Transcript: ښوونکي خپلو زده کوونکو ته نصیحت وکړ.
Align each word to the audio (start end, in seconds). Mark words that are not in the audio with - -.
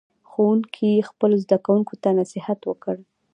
ښوونکي 0.29 0.91
خپلو 1.09 1.35
زده 1.43 1.57
کوونکو 1.65 1.93
ته 2.03 2.09
نصیحت 2.19 2.59
وکړ. 2.65 2.95